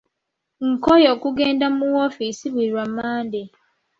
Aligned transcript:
Nkooye 0.69 1.07
okugenda 1.15 1.65
mu 1.77 1.85
woofiisi 1.93 2.45
buli 2.53 2.67
lwa 2.73 2.85
Mande. 2.95 3.41